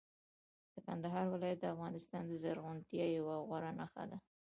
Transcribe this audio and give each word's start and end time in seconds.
د 0.73 0.75
کندهار 0.87 1.25
ولایت 1.33 1.59
د 1.61 1.65
افغانستان 1.73 2.23
د 2.27 2.33
زرغونتیا 2.43 3.05
یوه 3.17 3.35
غوره 3.47 3.71
نښه 3.79 4.03
ده. 4.11 4.17